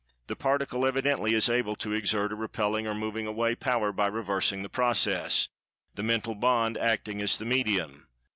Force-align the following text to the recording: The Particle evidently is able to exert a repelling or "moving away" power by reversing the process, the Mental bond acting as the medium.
The 0.25 0.35
Particle 0.35 0.83
evidently 0.87 1.35
is 1.35 1.47
able 1.47 1.75
to 1.75 1.93
exert 1.93 2.31
a 2.31 2.35
repelling 2.35 2.87
or 2.87 2.95
"moving 2.95 3.27
away" 3.27 3.53
power 3.53 3.91
by 3.91 4.07
reversing 4.07 4.63
the 4.63 4.67
process, 4.67 5.49
the 5.93 6.01
Mental 6.01 6.33
bond 6.33 6.75
acting 6.75 7.21
as 7.21 7.37
the 7.37 7.45
medium. 7.45 8.07